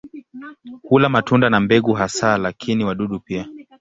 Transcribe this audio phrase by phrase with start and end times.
[0.83, 3.47] Hula matunda na mbegu hasa lakini wadudu pia.